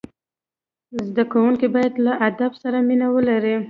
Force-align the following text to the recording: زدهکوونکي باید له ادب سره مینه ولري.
زدهکوونکي 1.07 1.67
باید 1.75 1.93
له 2.05 2.13
ادب 2.27 2.51
سره 2.61 2.77
مینه 2.87 3.07
ولري. 3.15 3.55